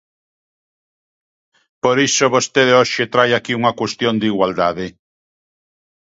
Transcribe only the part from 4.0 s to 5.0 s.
de igualdade.